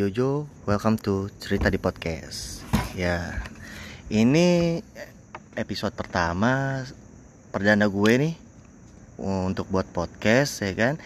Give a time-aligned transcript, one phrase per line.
[0.00, 0.48] Jojo.
[0.64, 2.64] Welcome to Cerita di Podcast.
[2.96, 3.44] Ya,
[4.08, 4.80] ini
[5.52, 6.80] episode pertama
[7.52, 8.34] perdana gue nih
[9.20, 10.96] untuk buat podcast ya kan.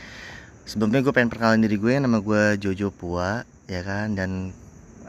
[0.63, 4.15] Sebelumnya gue pengen perkenalan diri gue, nama gue Jojo Pua ya kan.
[4.15, 4.55] Dan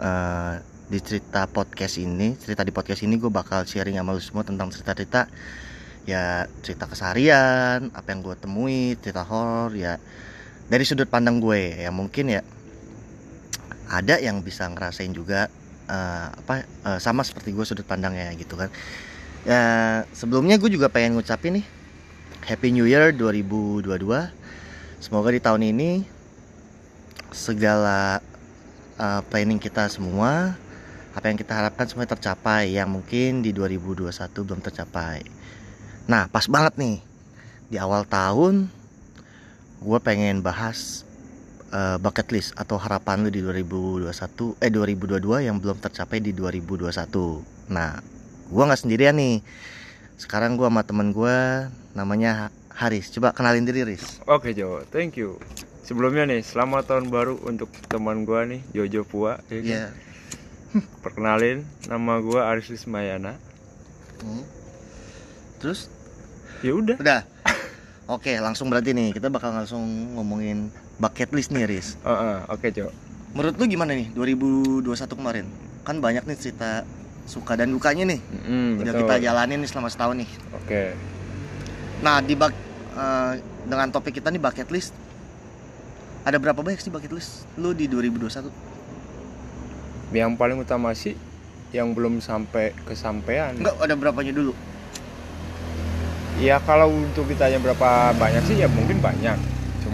[0.01, 0.57] uh,
[0.89, 4.73] di cerita podcast ini, cerita di podcast ini gue bakal sharing sama lu semua tentang
[4.73, 5.29] cerita-cerita
[6.09, 10.01] ya cerita keseharian, apa yang gue temui, cerita horor ya
[10.65, 12.41] dari sudut pandang gue ya mungkin ya
[13.89, 15.47] ada yang bisa ngerasain juga
[15.89, 18.69] uh, apa uh, sama seperti gue sudut pandangnya gitu kan.
[19.45, 19.63] Ya
[20.09, 21.65] sebelumnya gue juga pengen ngucapin nih
[22.49, 23.85] Happy New Year 2022
[24.97, 26.01] semoga di tahun ini
[27.29, 28.25] segala
[28.97, 30.57] uh, planning kita semua
[31.13, 35.23] apa yang kita harapkan semuanya tercapai yang mungkin di 2021 belum tercapai.
[36.09, 36.97] Nah pas banget nih
[37.69, 38.67] di awal tahun
[39.79, 41.04] gue pengen bahas
[41.71, 44.11] uh, bucket list atau harapan lu di 2021
[44.59, 46.91] eh 2022 yang belum tercapai di 2021
[47.71, 47.97] nah
[48.49, 49.41] gue nggak sendirian nih.
[50.15, 51.37] Sekarang gue sama temen gue
[51.97, 53.09] namanya Haris.
[53.11, 54.21] Coba kenalin diri Haris.
[54.29, 54.85] Oke Jo.
[54.93, 55.41] Thank you.
[55.85, 59.41] Sebelumnya nih selamat tahun baru untuk teman gue nih Jojo Pua.
[59.49, 59.65] Ya kan?
[59.65, 59.89] yeah.
[61.03, 63.39] perkenalin nama gue Aris Mayana
[64.19, 64.43] hmm.
[65.63, 65.87] terus?
[66.59, 66.99] Ya udah.
[66.99, 67.21] Udah.
[68.05, 69.81] Oke, langsung berarti nih kita bakal langsung
[70.19, 71.99] ngomongin bucket list nih, Riz.
[72.01, 72.91] Uh, uh, Oke, okay, Cok.
[73.35, 75.45] Menurut lu gimana nih 2021 kemarin?
[75.83, 76.87] Kan banyak nih cerita
[77.27, 78.19] suka dan dukanya nih.
[78.47, 79.01] Mm, Udah betul.
[79.07, 80.29] kita jalanin nih selama setahun nih.
[80.55, 80.65] Oke.
[80.65, 80.87] Okay.
[81.99, 82.53] Nah, di bak
[82.95, 83.35] uh,
[83.67, 84.95] dengan topik kita nih bucket list.
[86.25, 88.49] Ada berapa banyak sih bucket list lu di 2021?
[90.15, 91.13] Yang paling utama sih
[91.75, 93.51] yang belum sampai kesampaian.
[93.53, 94.55] Enggak, ada berapanya dulu?
[96.35, 99.39] ya kalau untuk ditanya berapa banyak sih ya mungkin banyak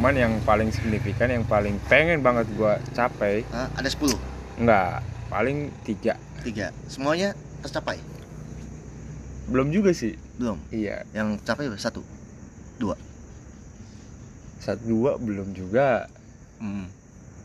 [0.01, 3.45] cuman yang paling signifikan yang paling pengen banget gua capai.
[3.53, 4.17] Hah, ada 10?
[4.57, 6.17] enggak paling tiga.
[6.41, 6.73] Tiga.
[6.89, 8.01] Semuanya tercapai?
[9.45, 10.17] Belum juga sih.
[10.41, 10.57] Belum?
[10.73, 11.06] Iya.
[11.13, 12.01] Yang capai satu?
[12.81, 12.97] Dua?
[14.57, 16.09] Satu dua belum juga.
[16.57, 16.89] Hmm.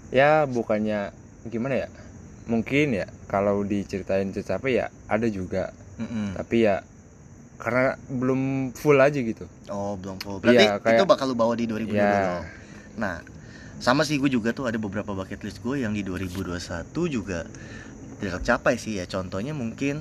[0.08, 1.12] ya bukannya
[1.52, 1.88] gimana ya?
[2.48, 5.76] Mungkin ya kalau diceritain tercapai ya ada juga.
[6.00, 6.28] Mm -mm.
[6.40, 6.80] tapi ya
[7.56, 11.56] karena belum full aja gitu oh belum full berarti ya, kayak, itu bakal lu bawa
[11.56, 12.44] di 2022 ya.
[13.00, 13.24] nah
[13.80, 16.56] sama sih gue juga tuh ada beberapa bucket list gue yang di 2021
[17.08, 17.44] juga
[18.16, 20.00] tidak tercapai sih ya contohnya mungkin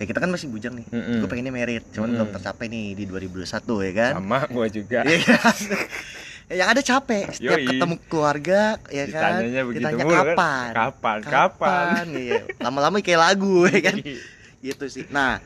[0.00, 1.16] ya kita kan masih bujang nih mm -mm.
[1.20, 2.24] gue pengennya merit cuman mm -mm.
[2.24, 3.44] belum tercapai nih di 2021
[3.84, 5.56] ya kan sama gue juga iya kan?
[6.48, 7.68] ya, yang ada capek setiap Yoi.
[7.68, 10.72] ketemu keluarga ya kan ditanya mulu, kapan kan?
[10.72, 12.04] kapan kapan, kapan?
[12.16, 13.96] iya lama-lama kayak lagu ya kan
[14.64, 15.44] gitu sih nah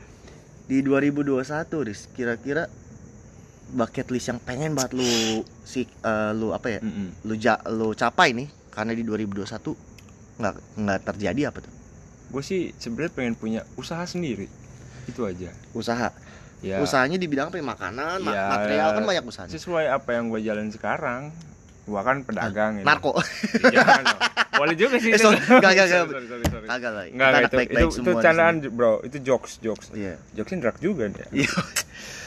[0.64, 1.42] di 2021
[1.84, 2.69] Riz kira-kira
[3.75, 7.08] bucket list yang pengen banget lu si uh, lu apa ya mm -hmm.
[7.28, 9.44] lu ja, lu capai nih karena di 2021
[10.41, 11.72] nggak nggak terjadi apa tuh
[12.34, 14.48] gue sih sebenarnya pengen punya usaha sendiri
[15.04, 16.08] itu aja usaha
[16.64, 16.80] ya.
[16.80, 17.64] usahanya di bidang apa ya?
[17.64, 21.30] makanan ya, material kan banyak usaha sesuai apa yang gue jalan sekarang
[21.84, 22.84] gua kan pedagang ini.
[22.88, 23.12] narko
[23.69, 24.00] iya
[24.54, 26.03] boleh juga sih eh, sorry, gak gak gak
[26.65, 29.03] kagak lah nggak itu itu, itu candaan bro.
[29.04, 29.91] Itu jokes jokes.
[29.92, 30.15] Iya.
[30.15, 30.16] Yeah.
[30.41, 31.50] jokesnya drag juga nih iya.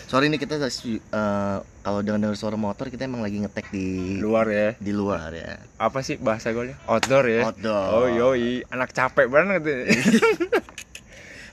[0.08, 4.48] Sorry nih kita uh, kalau dengar dengar suara motor kita emang lagi ngetek di luar
[4.48, 4.70] ya.
[4.80, 5.60] di luar ya.
[5.76, 7.52] Apa sih bahasa gue outdoor ya?
[7.52, 7.88] Outdoor.
[7.92, 8.64] Oh yoi.
[8.72, 9.68] Anak capek banget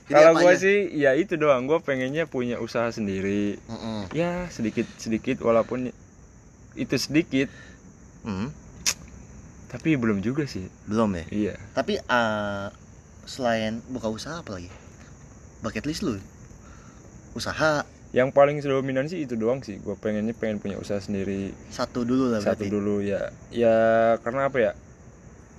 [0.07, 1.67] kalau gue sih ya itu doang.
[1.67, 3.59] Gue pengennya punya usaha sendiri.
[3.67, 3.99] Mm -mm.
[4.15, 5.91] ya sedikit sedikit walaupun
[6.79, 7.51] itu sedikit.
[8.23, 8.55] Hmm.
[9.75, 10.71] Tapi belum juga sih.
[10.87, 11.25] Belum ya?
[11.27, 11.53] Iya.
[11.75, 12.71] Tapi uh,
[13.27, 14.71] selain buka usaha apa lagi?
[15.59, 16.15] Bucket list lu?
[17.35, 17.83] Usaha.
[18.15, 19.75] Yang paling dominan sih itu doang sih.
[19.83, 21.51] Gue pengennya pengen punya usaha sendiri.
[21.67, 23.35] Satu dulu lah satu dulu ya.
[23.51, 24.71] Ya karena apa ya?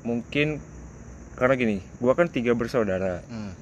[0.01, 0.65] Mungkin
[1.37, 3.21] karena gini gue kan tiga bersaudara.
[3.29, 3.53] Hmm.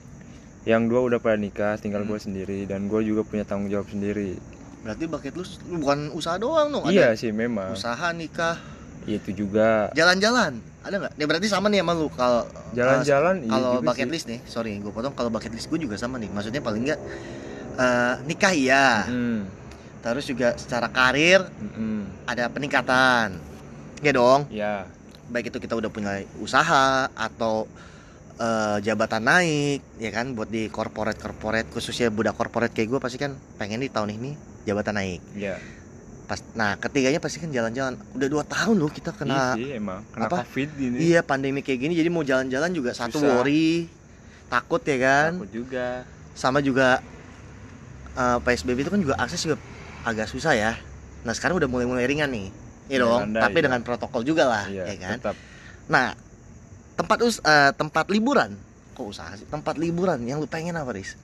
[0.65, 2.17] yang dua udah pada nikah tinggal hmm.
[2.17, 4.41] gue sendiri dan gue juga punya tanggung jawab sendiri.
[4.81, 7.77] Berarti bucket list lu bukan usaha doang dong iya sih memang.
[7.77, 8.56] usaha nikah
[9.05, 9.93] itu juga.
[9.93, 10.58] Jalan-jalan.
[10.85, 11.12] Ada nggak?
[11.17, 12.44] Ya berarti sama nih sama lu kalau
[12.76, 14.12] jalan-jalan uh, kalau iya bucket sih.
[14.12, 16.29] list nih, sorry gue potong kalau bucket list gue juga sama nih.
[16.29, 17.00] Maksudnya paling enggak
[17.81, 19.08] uh, nikah iya.
[19.08, 19.49] Mm.
[20.05, 23.37] Terus juga secara karir mm ada peningkatan.
[24.05, 24.49] Ya dong.
[24.52, 24.88] Iya.
[25.32, 27.64] Baik itu kita udah punya usaha atau
[28.37, 33.17] uh, jabatan naik ya kan buat di corporate corporate khususnya budak corporate kayak gue pasti
[33.17, 34.37] kan pengen di tahun ini
[34.69, 35.20] jabatan naik.
[35.32, 35.56] Iya
[36.25, 38.00] pas nah ketiganya pasti kan jalan-jalan.
[38.17, 40.00] Udah dua tahun loh kita kena iya sih, emang.
[40.11, 40.44] Kena apa?
[40.44, 40.97] Covid ini.
[41.12, 43.88] Iya pandemi kayak gini jadi mau jalan-jalan juga satu worry
[44.49, 45.31] takut ya kan?
[45.41, 45.87] Takut juga.
[46.35, 46.99] Sama juga
[48.19, 49.56] uh, eh, psbb itu kan juga akses juga
[50.03, 50.73] agak susah ya.
[51.23, 52.49] Nah sekarang udah mulai mulai ringan nih.
[52.85, 53.65] Iya dong, tapi iya.
[53.65, 55.17] dengan protokol juga lah, iya, ya kan.
[55.17, 55.37] Tetap.
[55.88, 56.12] Nah,
[57.00, 58.61] tempat us eh, tempat liburan.
[58.93, 59.49] Kok usaha sih?
[59.49, 61.17] Tempat liburan yang lu pengen apa Riz?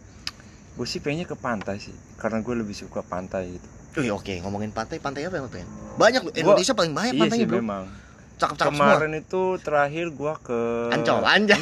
[0.80, 4.70] gue sih pengennya ke pantai sih karena gue lebih suka pantai gitu Wih, oke ngomongin
[4.70, 5.68] pantai pantai apa yang lu pengen?
[5.96, 7.58] Banyak Gua- Indonesia paling banyak iya pantainya sih bro.
[7.58, 7.84] memang.
[8.36, 8.86] Cakep-cakep semua.
[8.90, 10.60] Kemarin itu terakhir gue ke
[10.90, 11.60] Ancol anjay.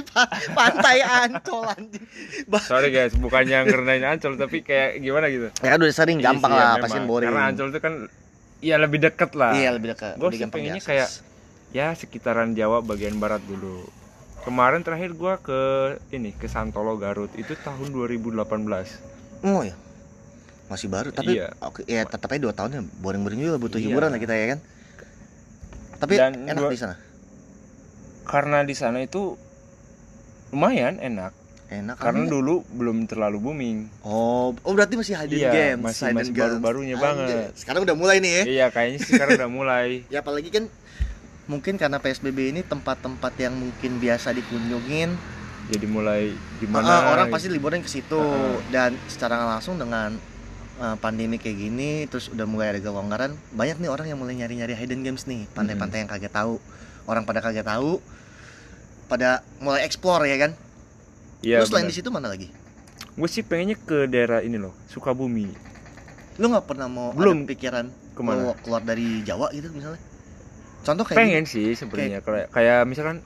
[0.58, 2.04] Pantai Ancol anjing.
[2.62, 5.52] Sorry guys bukannya ngerendahin ancol tapi kayak gimana gitu.
[5.60, 6.82] Ya udah sering Iya gampang sih, ya, lah memang.
[6.82, 7.28] pasti boring.
[7.28, 7.94] Karena ancol itu kan
[8.60, 9.52] ya lebih deket lah.
[9.52, 11.12] Iya lebih dekat Gua lebih sih gampang pengennya kayak-
[11.72, 13.84] ya sekitaran Jawa bagian barat dulu.
[14.40, 15.60] Kemarin terakhir gua ke
[16.10, 17.32] ini ke Santolo Garut.
[17.34, 18.40] Itu tahun 2018
[19.44, 19.76] oh ya
[20.66, 21.52] masih baru tapi Iya.
[21.58, 23.86] oke ya tetap aja dua tahun ya boring-boring juga butuh Iya.
[23.86, 24.60] hiburan lah kita ya kan
[25.96, 26.96] tapi Dan enak gua- di sana
[28.24, 29.36] karena di sana itu
[30.50, 31.32] lumayan enak
[31.66, 36.16] enak karena dulu belum terlalu booming oh oh berarti masih hidden Iya, games masih- hidden
[36.18, 36.42] masih games.
[36.54, 37.04] baru-barunya Anjay.
[37.04, 37.50] banget.
[37.54, 40.64] sekarang udah mulai nih ya iya kayaknya sekarang udah mulai ya apalagi kan
[41.44, 45.12] mungkin karena PSBB ini tempat-tempat yang mungkin biasa dikunjungin
[45.66, 47.34] jadi mulai gimana orang gitu.
[47.34, 48.56] pasti liburan ke situ Heeh.
[48.70, 50.16] dan secara langsung dengan
[50.76, 54.74] uh, pandemi kayak gini terus udah mulai ada kelonggaran banyak nih orang yang mulai nyari-nyari
[54.74, 55.46] hidden games nih.
[55.52, 56.58] Pantai-pantai yang kagak tahu.
[57.04, 58.00] Orang pada kagak tahu
[59.04, 60.52] pada mulai explore ya kan?
[61.40, 62.48] Iya terus selain di situ mana lagi?
[63.14, 65.52] Gue sih pengennya ke daerah ini loh Sukabumi.
[66.36, 67.44] Lu nggak pernah mau Belum.
[67.44, 68.40] ada pikiran Ke mana?
[68.42, 70.00] mau keluar dari Jawa gitu misalnya?
[70.82, 73.20] Contoh kayak pengen sih sebenarnya kayak kayak misalkan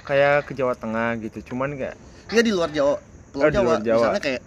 [0.00, 1.94] kayak ke Jawa Tengah gitu cuman kayak.
[2.28, 2.96] Nggak di luar Jawa.
[3.30, 3.96] Pulau Oh, di Jawa, luar Jawa.
[4.00, 4.40] misalnya kayak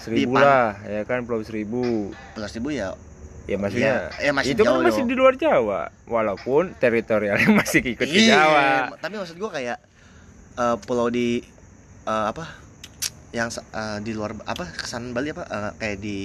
[0.00, 2.96] seribu pan- lah ya kan Pulau Seribu Pulau Seribu ya
[3.44, 5.08] ya maksudnya ya, eh, masih itu kan jauh masih dong.
[5.08, 8.60] di luar Jawa walaupun teritorialnya masih ikut ke Iya, Jawa
[8.96, 9.78] tapi maksud gua kayak
[10.56, 11.42] eh, pulau di
[12.04, 12.44] eh, apa
[13.30, 16.18] yang eh, di luar apa kesan Bali apa eh, kayak di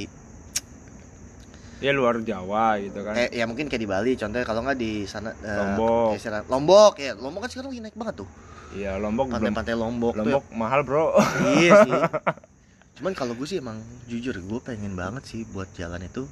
[1.78, 5.04] ya luar Jawa gitu kan kayak ya mungkin kayak di Bali contohnya kalau nggak di
[5.04, 6.16] sana eh, Lombok.
[6.18, 8.30] sana- Lombok ya Lombok kan sekarang lagi naik banget tuh
[8.72, 11.52] iya Lombok pantai-pantai Lombok, tuh Lombok mahal bro ya.
[11.58, 11.94] iya sih
[12.96, 16.24] cuman kalau gue sih emang jujur gue pengen banget sih buat jalan itu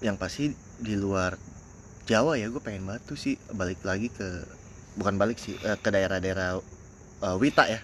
[0.00, 1.36] yang pasti di luar
[2.08, 4.42] Jawa ya gue pengen banget tuh sih balik lagi ke
[4.96, 6.58] bukan balik sih eh, ke daerah-daerah
[7.22, 7.80] eh, Wita ya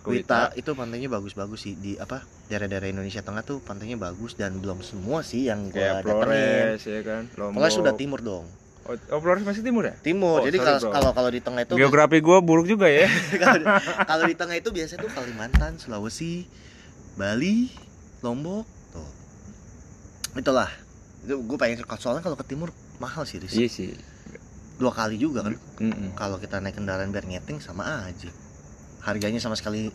[0.00, 0.56] ke Wita Wita.
[0.56, 5.20] itu pantainya bagus-bagus sih di apa daerah-daerah Indonesia Tengah tuh pantainya bagus dan belum semua
[5.20, 6.08] sih yang gue datengin.
[6.08, 8.48] Flores ya kan Lombok Flores sudah timur dong.
[8.88, 10.40] oh, oh, Flores masih timur ya Timur.
[10.40, 13.04] Oh, Jadi kalau kalau kalau di tengah itu geografi gue buruk juga ya
[13.44, 13.60] kalau
[14.08, 16.48] kalau di tengah itu biasanya tuh Kalimantan, Sulawesi,
[17.18, 17.66] Bali,
[18.22, 18.62] Lombok
[18.94, 19.10] tuh.
[20.38, 20.70] Itulah.
[21.26, 22.70] Itu gue pengen soalnya kalau ke timur
[23.02, 23.52] mahal sih, Riz.
[23.52, 23.90] iya sih
[24.78, 25.58] Dua kali juga kan.
[26.14, 28.30] Kalau kita naik kendaraan biar nyeting sama aja.
[29.02, 29.90] Harganya sama sekali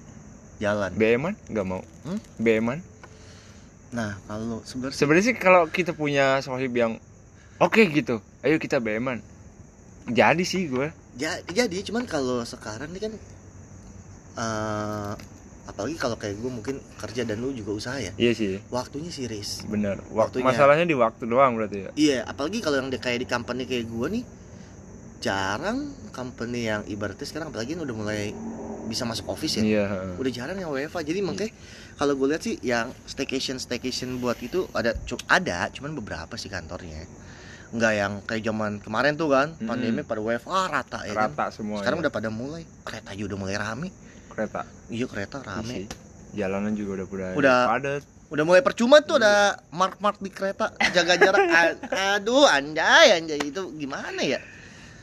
[0.59, 0.91] jalan.
[0.93, 2.19] BM-an nggak mau Hmm?
[2.37, 2.83] BM-an
[3.93, 6.97] Nah, kalau sebenarnya sebenarnya sih kalau kita punya sohib yang
[7.61, 9.21] oke gitu ayo kita BM-an
[10.09, 13.13] jadi sih gue Ja- jadi cuman kalau sekarang ini kan
[14.33, 15.13] eh
[15.63, 18.11] apalagi kalau kayak gue mungkin kerja dan lu juga usaha ya.
[18.19, 18.59] Iya sih.
[18.67, 19.63] Waktunya sih Riz.
[19.63, 20.03] Bener.
[20.11, 20.45] Waktu Waktunya.
[20.51, 21.89] masalahnya di waktu doang berarti ya?
[21.95, 24.23] Iya apalagi kalau yang di- kayak di company kayak gue nih
[25.23, 28.35] jarang company yang ibaratnya sekarang apalagi udah mulai
[28.91, 29.63] bisa masuk office ya.
[29.63, 29.85] Iya
[30.19, 31.55] udah jarang yang WFA jadi makanya
[31.95, 34.91] kalau gue lihat sih yang staycation staycation buat itu ada
[35.31, 37.07] ada cuman beberapa sih kantornya.
[37.71, 41.31] Nggak yang kayak zaman kemarin tuh kan pandemi pada WFA rata ya kan?
[41.31, 42.11] Rata semua sekarang ya.
[42.11, 42.67] udah pada mulai.
[42.83, 44.02] Kereta aja udah mulai rame
[44.33, 44.61] kereta.
[44.89, 45.85] Iya kereta Iya rame sih.
[46.33, 48.03] jalanan juga udah udah, Udah- padat.
[48.27, 50.73] udah mulai percuma tuh ada mark mark di kereta.
[50.89, 51.45] Jaga jarak.
[52.17, 53.37] Aduh anjay anjay.
[53.39, 54.41] Itu gimana ya?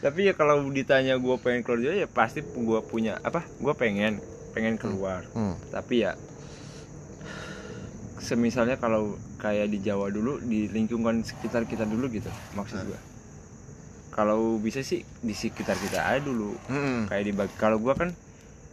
[0.01, 4.19] Tapi ya kalau ditanya gue pengen keluar Jawa ya pasti gue punya apa gue pengen
[4.51, 5.23] pengen keluar.
[5.31, 5.55] Hmm.
[5.71, 6.19] tapi ya
[8.21, 12.89] semisalnya kalau kayak di Jawa dulu di lingkungan sekitar kita dulu gitu maksud Hmm.
[12.89, 13.01] gua.
[14.11, 16.53] Kalau bisa sih di sekitar kita aja dulu.
[16.67, 17.07] Hmm.
[17.07, 18.13] kayak di kalau gua kan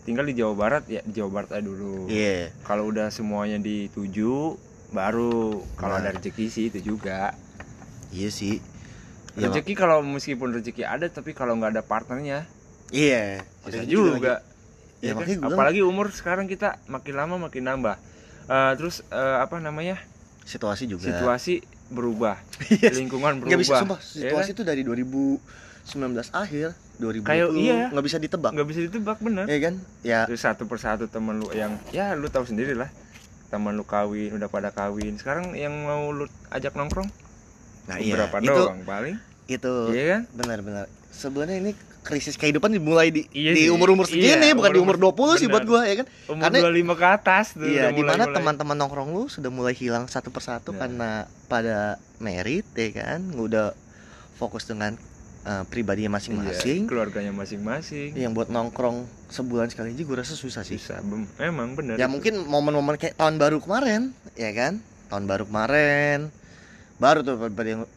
[0.08, 2.08] tinggal di Jawa Barat ya di Jawa Barat aja dulu.
[2.08, 2.56] Iya.
[2.64, 4.56] Kalau udah semuanya dituju
[4.90, 5.60] baru.
[5.76, 6.02] Kalau Nah.
[6.02, 7.36] ada rezeki sih itu juga.
[8.10, 8.64] Iya sih.
[9.36, 12.48] Iya, rezeki kalau meskipun rezeki ada tapi kalau nggak ada partnernya
[12.90, 13.44] iya.
[13.62, 14.12] Makanya juga.
[14.40, 14.56] lagi-
[14.98, 15.46] Ya Ya, kan?
[15.46, 18.02] apalagi umur sekarang kita makin lama makin nambah.
[18.48, 20.02] Eh, terus eh, apa namanya?
[20.42, 21.06] Situasi juga.
[21.06, 22.42] Situasi berubah.
[22.74, 22.98] Iya.
[22.98, 24.56] lingkungan berubah nggak bisa sumpah ya situasi kan?
[24.58, 24.82] itu dari
[25.88, 26.68] 2019 akhir
[26.98, 27.80] 2020 Kayak iya.
[27.88, 28.52] nggak bisa ditebak.
[28.52, 29.46] Nggak bisa ditebak bener.
[29.46, 29.74] Ya kan?
[30.02, 30.20] Ya.
[30.26, 32.92] Terus satu persatu temen lu yang ya lu tahu sendiri lah.
[33.48, 35.16] Teman lu kawin udah pada kawin.
[35.16, 37.08] Sekarang yang mau lu ajak nongkrong?
[37.88, 38.20] Nah iya.
[38.20, 39.16] Berapa itu doang paling.
[39.48, 40.22] itu iya kan?
[40.36, 41.72] benar-benar sebenarnya ini
[42.04, 45.48] krisis kehidupan dimulai di Iya di umur-umur segini Iya, bukan di umur umur-umur 20 sih
[45.48, 45.72] buat bener.
[45.72, 46.08] gua ya kan?
[46.28, 50.04] Umur Karena- 25 ke atas tuh Iya, di mana teman-teman nongkrong lu sudah mulai hilang
[50.06, 50.84] satu persatu Nah.
[50.84, 51.12] karena
[51.48, 51.78] pada
[52.20, 53.72] merit ya kan, udah
[54.36, 55.00] fokus dengan
[55.48, 56.86] uh, pribadinya masing-masing.
[56.86, 58.12] Iya, keluarganya masing-masing.
[58.14, 60.76] Yang buat nongkrong sebulan sekali aja gue rasa susah sih.
[60.76, 61.00] Susah
[61.40, 61.96] emang bener.
[61.96, 62.14] Ya itu.
[62.14, 64.84] mungkin momen-momen kayak tahun baru kemarin ya kan?
[65.08, 66.28] Tahun baru kemarin.
[67.00, 67.88] Baru tuh yang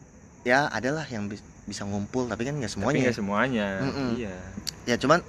[0.47, 1.27] ya adalah yang
[1.67, 2.95] bisa ngumpul tapi kan nggak semuanya.
[2.95, 4.09] Tapi nggak semuanya mm -mm.
[4.17, 4.35] iya.
[4.87, 5.19] Ya cuman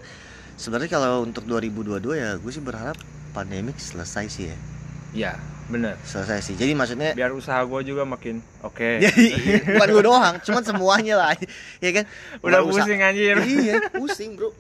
[0.57, 2.97] sebenarnya kalau untuk 2022 ya gue sih berharap
[3.35, 4.59] pandemik selesai sih ya.
[5.13, 5.33] Ya
[5.71, 5.95] bener.
[6.03, 6.55] Selesai sih.
[6.59, 8.91] Jadi maksudnya biar usaha gue juga makin oke.
[9.03, 9.63] Okay.
[9.77, 11.33] bukan gue doang cuman semuanya lah.
[11.79, 12.05] Ya kan?
[12.43, 13.37] Udah pusing usaha, anjir.
[13.43, 14.51] Iya pusing bro.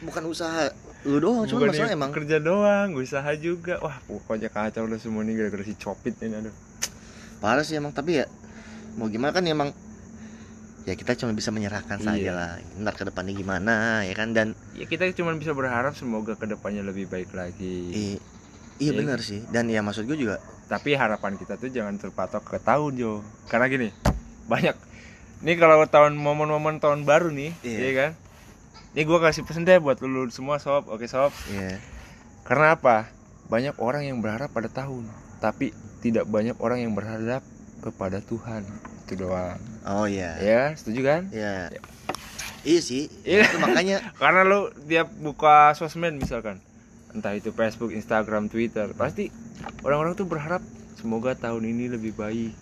[0.00, 3.80] Bukan usaha lu doang cuman masalah emang kerja doang usaha juga.
[3.84, 6.54] Wah pokoknya kacau udah semua nih gara-gara si copit ini aduh.
[7.40, 8.26] Parah sih emang tapi ya
[8.96, 9.72] mau gimana kan emang
[10.84, 12.06] ya kita cuma bisa menyerahkan iya.
[12.06, 12.50] saja lah.
[12.80, 14.32] Ntar ke depannya gimana ya kan?
[14.32, 17.76] Dan ya kita cuma bisa berharap semoga ke depannya lebih baik lagi.
[17.92, 18.39] Iya
[18.88, 19.44] benar sih.
[19.52, 20.40] Dan ya maksud gue juga.
[20.72, 23.12] Tapi harapan kita tuh jangan terpatok ke tahun Jo.
[23.52, 23.92] Karena gini,
[24.48, 24.76] banyak.
[25.44, 27.92] Ini kalau tahun momen-momen tahun baru nih, iya yeah.
[27.96, 28.10] kan?
[28.92, 31.32] Ini gue kasih pesen deh buat lu semua sob, oke sob.
[31.52, 31.80] Iya.
[32.44, 33.08] Karena apa?
[33.48, 35.08] Banyak orang yang berharap pada tahun,
[35.40, 37.40] tapi tidak banyak orang yang berharap
[37.80, 38.62] kepada Tuhan.
[39.08, 39.58] Itu doang.
[39.88, 40.36] Oh iya.
[40.38, 41.22] Ya, setuju kan?
[41.32, 41.72] Iya.
[41.72, 41.82] Yeah.
[42.60, 43.04] Iya sih.
[43.24, 43.48] Iya.
[43.48, 46.60] Itu makanya karena lu tiap buka sosmed misalkan
[47.14, 49.28] entah itu Facebook, Instagram, Twitter, pasti
[49.82, 50.62] orang-orang tuh berharap
[50.98, 52.52] semoga tahun ini lebih baik.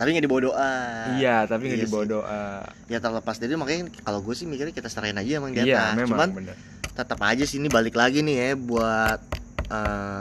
[0.00, 0.74] Tapi nggak dibawa doa.
[1.20, 2.44] Iya, tapi nggak iya dibawa doa.
[2.88, 5.64] Ya terlepas dari makanya kalau gue sih mikirnya kita serahin aja emang dia.
[5.68, 6.30] Iya, memang, Cuman
[6.96, 9.20] tetap aja sih ini balik lagi nih ya buat
[9.72, 10.20] uh,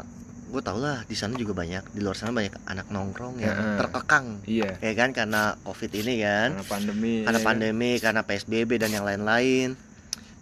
[0.49, 3.77] gue tau lah di sana juga banyak di luar sana banyak anak nongkrong yang ya,
[3.85, 7.45] terkekang iya ya kan karena covid ini kan karena pandemi karena ya.
[7.45, 9.77] pandemi karena psbb dan yang lain-lain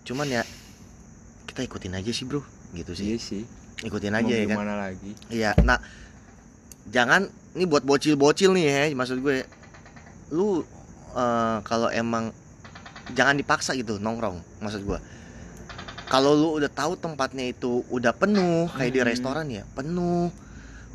[0.08, 0.42] cuman ya
[1.44, 2.40] kita ikutin aja sih bro
[2.78, 3.16] gitu sih.
[3.16, 3.44] Iya sih.
[3.86, 5.12] Ikutin aja Mau ya kan lagi?
[5.34, 5.78] Iya nah
[6.88, 9.46] jangan ini buat bocil-bocil nih ya maksud gue.
[10.34, 10.62] Lu
[11.18, 12.30] uh, kalau emang
[13.16, 15.00] jangan dipaksa gitu nongkrong maksud gue
[16.08, 18.98] kalau lu udah tahu tempatnya itu udah penuh kayak hmm.
[18.98, 20.32] di restoran ya penuh.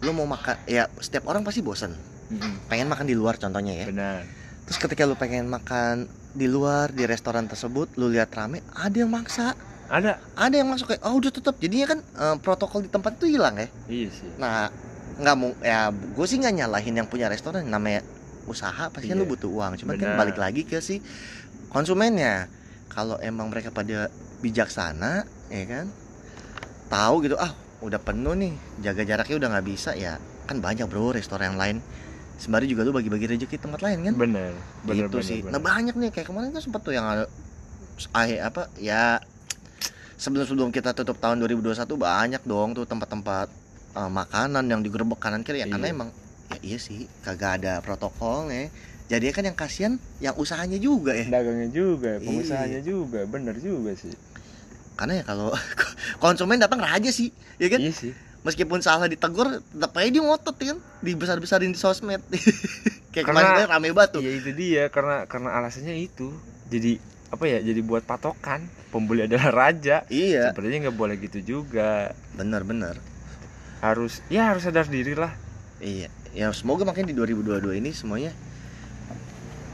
[0.02, 1.92] Lu mau makan ya setiap orang pasti bosan
[2.32, 2.66] hmm.
[2.72, 3.86] pengen makan di luar contohnya ya.
[3.92, 4.24] Benar.
[4.66, 9.12] Terus ketika lu pengen makan di luar di restoran tersebut lu lihat rame ada yang
[9.12, 9.52] maksa
[9.92, 10.12] ada.
[10.40, 11.60] Ada yang masuk kayak oh udah tutup.
[11.60, 13.68] Jadinya kan uh, protokol di tempat itu hilang ya?
[13.92, 14.28] Iya sih.
[14.40, 14.72] Nah
[15.20, 18.00] nggak mau ya gue sih nggak nyalahin yang punya restoran namanya
[18.48, 19.22] usaha pasti kan iya.
[19.22, 19.76] lu butuh uang.
[19.76, 21.04] Cuman kan balik lagi ke si
[21.68, 22.48] konsumennya.
[22.88, 24.08] Kalau emang mereka pada
[24.40, 25.86] bijaksana ya kan
[26.88, 27.52] tahu gitu ah
[27.84, 28.52] udah penuh nih
[28.84, 31.76] jaga jaraknya udah nggak bisa ya kan banyak bro restoran yang lain.
[32.40, 34.14] Sembari juga lu bagi-bagi rezeki tempat lain kan?
[34.16, 34.56] Bener
[34.88, 35.38] bener gitu bener, sih.
[35.44, 35.52] bener.
[35.52, 37.28] nah banyak nih kayak kemarin kan sempet tuh yang ada
[38.42, 39.22] apa ya
[40.22, 43.50] sebelum sebelum kita tutup tahun 2021 banyak dong tuh tempat-tempat
[43.98, 45.66] uh, makanan yang digerebek kanan kiri ya.
[45.66, 45.72] Iya.
[45.74, 46.08] karena emang
[46.54, 48.70] ya iya sih kagak ada protokolnya.
[49.10, 51.26] Jadi kan yang kasihan yang usahanya juga ya.
[51.26, 52.86] Dagangnya juga pengusahanya iya.
[52.86, 54.14] juga bener juga sih.
[54.94, 55.50] Karena ya kalau
[56.22, 57.82] konsumen datang raja sih ya kan?
[57.82, 58.14] Iya sih.
[58.46, 60.78] Meskipun salah ditegur tetap aja dia ngotot ya kan?
[61.02, 62.22] Dibesar besarin di sosmed.
[63.12, 66.32] Kayak karena, kemarin rame batu iya itu dia karena karena alasannya itu.
[66.72, 66.96] Jadi
[67.32, 68.68] apa ya jadi buat patokan.
[68.92, 70.04] Pembeli adalah raja.
[70.12, 70.52] Iya.
[70.52, 72.12] Sepertinya nggak boleh gitu juga.
[72.36, 73.00] Benar-benar
[73.82, 75.32] harus ya harus sadar diri lah.
[75.80, 76.12] Iya.
[76.36, 78.30] Ya semoga makin di 2022 ini semuanya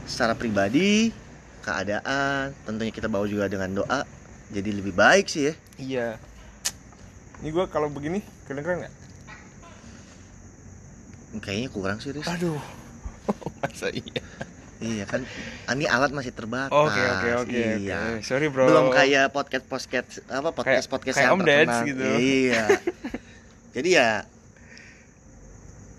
[0.09, 1.13] secara pribadi
[1.61, 4.01] keadaan tentunya kita bawa juga dengan doa
[4.49, 5.53] jadi lebih baik sih ya.
[5.77, 6.07] Iya.
[7.43, 8.95] Ini gue kalau begini kedengeran nggak?
[11.45, 12.25] Kayaknya kurang sih Riz.
[12.25, 12.57] aduh.
[13.61, 14.23] Masa iya
[14.79, 15.27] Iya kan,
[15.75, 16.71] ini alat masih terbatas.
[16.71, 17.63] Oke oke oke.
[17.83, 18.23] Iya.
[18.23, 18.63] Sorry bro.
[18.63, 21.81] Belum kayak podcast podcast apa podcast kayak, podcast kayak yang Om terkenal.
[21.83, 22.05] gitu.
[22.15, 22.63] Iya.
[23.75, 24.09] Jadi ya.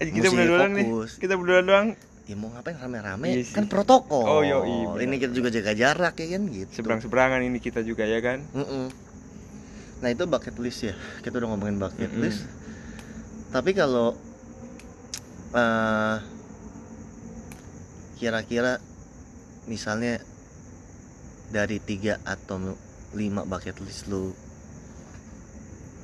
[0.00, 0.86] kita berdua doang nih.
[1.20, 1.88] Kita berdua doang.
[2.24, 3.28] Ya mau ngapain rame-rame?
[3.36, 4.24] Iya kan protokol.
[4.24, 5.04] Oh yo iya.
[5.04, 6.72] Ini kita juga jaga jarak ya kan gitu.
[6.80, 8.40] Seberang-seberangan ini kita juga ya kan.
[8.56, 8.84] Mm -mm.
[10.00, 10.96] Nah itu bucket list ya.
[11.20, 12.24] Kita udah ngomongin bucket mm -mm.
[12.24, 12.48] list.
[13.52, 14.16] Tapi kalau
[15.52, 16.39] uh,
[18.20, 18.76] kira-kira
[19.64, 20.20] misalnya
[21.48, 22.76] dari tiga atau
[23.16, 24.36] lima bucket list lu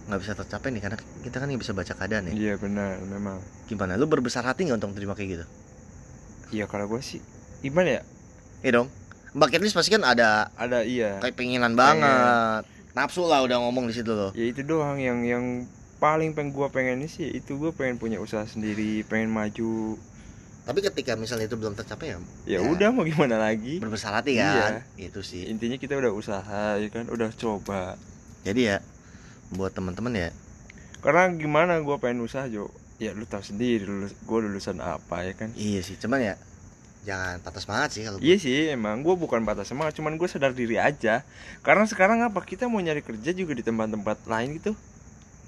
[0.07, 2.33] nggak bisa tercapai nih karena kita kan nggak bisa baca keadaan ya.
[2.33, 3.43] Iya benar memang.
[3.69, 5.47] Gimana lu berbesar hati nggak untuk terima kayak gitu?
[6.57, 7.21] Iya kalau gue sih
[7.61, 8.03] gimana ya?
[8.65, 8.89] Iya dong.
[9.37, 11.21] Bucket list pasti kan ada ada iya.
[11.21, 12.65] kayak penginan banget.
[12.97, 14.31] Nafsu lah udah ngomong di situ loh.
[14.33, 15.45] Ya itu doang yang yang
[15.99, 19.97] paling pengen gue pengen sih itu gue pengen punya usaha sendiri pengen maju
[20.67, 23.79] tapi ketika misalnya itu belum tercapai ya ya, ya udah mau gimana lagi?
[23.79, 25.07] berbesar hati kan iya.
[25.07, 25.47] itu sih.
[25.47, 27.07] Intinya kita udah usaha ya kan?
[27.07, 27.95] Udah coba.
[28.43, 28.83] Jadi ya
[29.55, 30.29] buat teman-teman ya.
[31.07, 32.75] Karena gimana gue pengen usaha Jo?
[32.99, 35.55] Ya lu tahu sendiri lulus gue lulusan apa ya kan?
[35.55, 36.35] Iya sih cuman ya
[37.07, 40.51] jangan patah semangat sih kalau iya sih emang gue bukan patah semangat cuman gue sadar
[40.51, 41.23] diri aja.
[41.63, 42.43] Karena sekarang apa?
[42.43, 44.75] Kita mau nyari kerja juga di tempat-tempat lain gitu.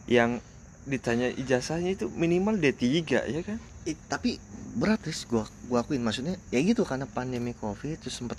[0.06, 0.46] Yang
[0.86, 2.86] ditanya ijazahnya itu minimal D3
[3.28, 3.58] ya kan
[3.88, 4.36] Eh, tapi
[4.74, 8.36] berat sih gua gua akuin maksudnya ya gitu karena pandemi covid terus sempat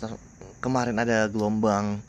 [0.59, 1.99] kemarin ada gelombang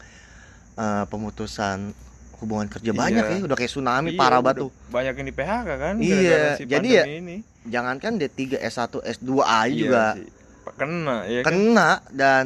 [0.76, 1.96] eh, pemutusan
[2.36, 3.36] hubungan kerja banyak Iya.
[3.36, 6.88] ya udah kayak tsunami Iya, parah tuh banyak yang di PHK kan Iya, si jadi
[6.90, 7.36] ya, ini.
[7.64, 10.28] jangankan D3 S1 S2 A Iya juga sih.
[10.70, 12.44] kena ya kan kena dan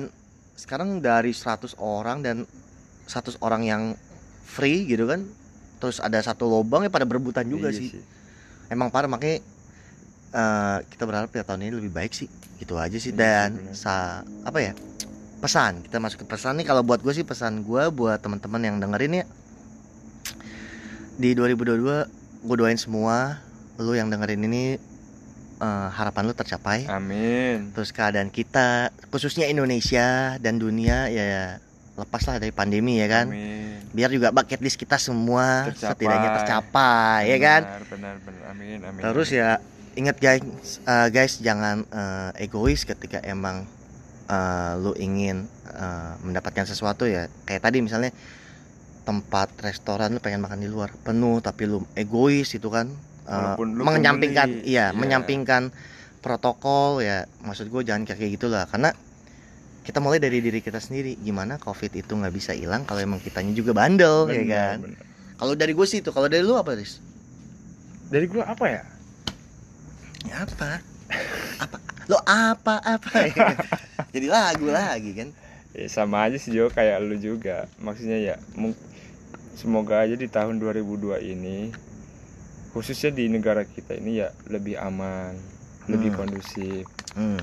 [0.55, 2.47] sekarang dari 100 orang dan
[3.05, 3.83] 100 orang yang
[4.45, 5.27] free gitu kan
[5.77, 7.91] terus ada satu lubang ya pada berebutan juga Iya sih.
[8.67, 9.43] emang parah makanya
[10.35, 12.27] eh, kita berharap ya tahun ini lebih baik sih.
[12.59, 13.15] Gitu aja sih.
[13.15, 13.75] Iya dan benar.
[13.79, 13.95] sa
[14.43, 14.73] apa ya
[15.39, 15.87] pesan.
[15.87, 16.67] Kita masuk ke pesan nih.
[16.67, 19.27] Kalau buat gue sih pesan gue buat teman-teman yang dengerin ya
[21.15, 21.79] di 2022
[22.43, 23.39] gue doain semua
[23.79, 24.65] lu yang dengerin ini
[25.59, 26.87] eh, harapan lu tercapai.
[26.91, 27.71] Amin.
[27.71, 31.59] Terus keadaan kita khususnya Indonesia dan dunia ya
[31.95, 33.31] lepaslah dari pandemi ya kan?
[33.31, 33.79] Amin.
[33.95, 35.95] Biar juga bucket list kita semua Tercapai.
[35.95, 37.21] setidaknya tercapai.
[37.31, 37.63] ya kan?
[37.63, 38.43] Benar benar benar.
[38.51, 39.63] Amin amin terus ya
[39.95, 40.43] ingat guys
[40.85, 43.67] eh, guys jangan eh, egois ketika emang
[44.29, 47.31] eh, lu ingin eh, mendapatkan sesuatu ya.
[47.49, 48.11] Kayak tadi misalnya
[49.05, 50.93] tempat restoran lu pengen makan di luar.
[51.03, 52.91] Penuh tapi lu egois itu kan.
[53.25, 54.97] Lu menyampingkan pembeli, iya iya.
[54.97, 55.73] menyampingkan
[56.21, 57.25] protokol ya.
[57.41, 58.93] Maksud gue jangan kayak gitulah karena
[59.85, 61.17] kita mulai dari diri kita sendiri.
[61.21, 64.79] Gimana covid itu nggak bisa hilang kalau emang kitanya juga bandel ya Benar, kan?
[65.41, 66.13] kalau dari gue sih itu.
[66.13, 67.01] Kalau dari lu apa Riz?
[68.15, 68.83] dari gua apa ya
[70.33, 70.81] Apa
[71.61, 71.79] apa
[72.11, 73.09] lo apa apa
[74.15, 75.29] jadi lagu lagi kan
[75.73, 78.37] ya sama aja sih Jo kayak lu juga maksudnya ya
[79.55, 81.71] semoga aja di tahun 2002 ini
[82.75, 85.39] khususnya di negara kita ini ya lebih aman
[85.87, 86.19] lebih Hmm.
[86.27, 86.85] kondusif
[87.15, 87.41] hmm.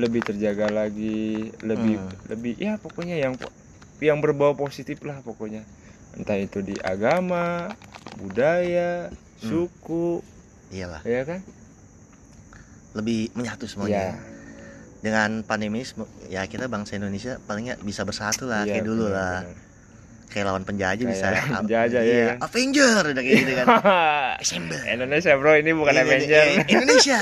[0.00, 2.10] lebih terjaga lagi lebih Hmm.
[2.32, 3.34] lebih ya pokoknya yang
[4.00, 5.62] yang berbau positif lah pokoknya
[6.16, 7.70] entah itu di agama
[8.16, 9.12] budaya
[9.44, 9.68] Hmm.
[10.68, 11.00] Iyalah.
[11.02, 11.40] Ya kan?
[12.92, 14.04] Lebih menyatu ya semuanya
[14.96, 15.86] dengan pandemi ini
[16.26, 19.38] ya kita bangsa Indonesia paling nggak bisa bersatu lah Iya, kayak dulu benar, lah.
[19.44, 19.64] benar.
[20.26, 21.26] kayak lawan penjajah Kayak bisa.
[21.62, 22.32] penjajah, iya, ya.
[22.42, 23.66] Avenger udah kayak gitu kan.
[24.42, 24.80] Assemble.
[24.82, 26.42] Indonesia bro ini bukan Iya, Avenger.
[26.42, 27.20] Iya, Indonesia.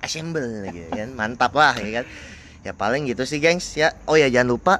[0.00, 1.08] Assemble gitu kan.
[1.12, 2.04] Mantap lah ya kan.
[2.62, 3.74] Ya paling gitu sih gengs.
[3.74, 4.74] Ya oh ya jangan lupa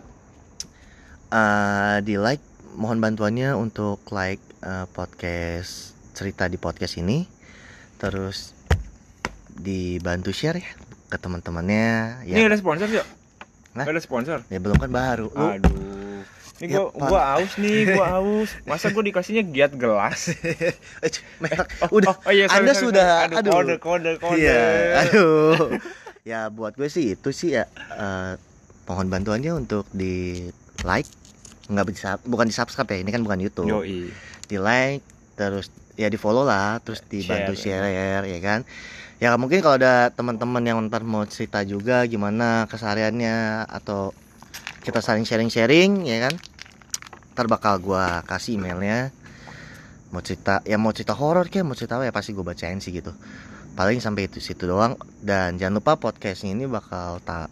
[1.29, 2.43] eh di like
[2.75, 7.27] mohon bantuannya untuk like eh, podcast cerita di podcast ini
[7.97, 8.53] terus
[9.57, 10.71] dibantu share ya
[11.09, 13.07] ke teman-temannya ini ya ada sponsor yuk
[13.77, 13.85] Hah?
[13.85, 15.97] ada sponsor ya belum kan baru lu Aduh.
[16.57, 17.09] Ini Ya, gua Pak.
[17.13, 18.49] gua aus nih, gua aus.
[18.65, 20.33] Masa gua dikasihnya giat gelas?
[21.05, 21.69] Eh, merek.
[21.85, 23.37] Oh, udah oh, iya, sorry, Anda sorry, sudah sorry.
[23.37, 24.41] Aduh, kode kode kode.
[24.41, 24.65] Iya,
[25.05, 25.77] aduh.
[26.33, 28.35] ya buat gue sih itu sih ya eh,
[28.91, 30.49] mohon bantuannya untuk di
[30.83, 31.07] like
[31.71, 34.11] nggak bisa bukan di subscribe ya ini kan bukan YouTube Yoi.
[34.51, 35.07] di like
[35.39, 38.61] terus ya di follow lah terus dibantu Share, share, ya kan?
[39.17, 44.13] Ya mungkin kalau ada teman-teman yang ntar mau cerita juga gimana kesehariannya atau
[44.85, 46.37] kita saling sharing-sharing ya kan?
[47.33, 49.09] Ntar bakal gua kasih emailnya.
[50.13, 52.93] Mau cerita ya mau cerita horor kayak mau cerita apa ya pasti gue bacain sih
[52.93, 53.11] gitu.
[53.77, 55.01] Paling sampai itu situ doang.
[55.21, 57.51] Dan jangan lupa podcastnya ini bakal ta-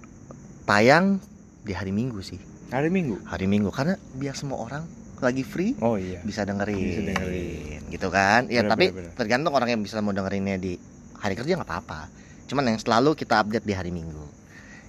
[0.68, 1.20] tayang
[1.64, 2.40] di hari minggu sih.
[2.72, 3.20] Hari Minggu.
[3.28, 4.82] hari minggu karena biar semua orang
[5.24, 6.20] lagi free Oh iya.
[6.20, 7.80] bisa dengerin, Bisa dengerin.
[7.88, 9.16] gitu kan ya Bener, tapi bener, bener.
[9.16, 10.76] tergantung orang yang bisa mau dengerinnya di
[11.16, 12.12] hari kerja nggak apa-apa
[12.44, 14.20] cuman yang selalu kita update di hari minggu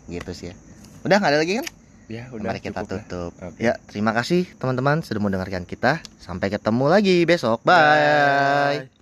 [0.06, 0.56] gitu sih ya
[1.02, 1.68] udah nggak ada lagi kan
[2.06, 2.86] Ya, udah mari kita lah.
[2.86, 3.58] tutup Oke.
[3.58, 8.86] ya terima kasih teman-teman sudah mau dengarkan kita sampai ketemu lagi besok bye.